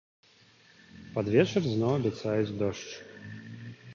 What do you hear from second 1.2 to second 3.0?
вечар зноў абяцаюць дождж.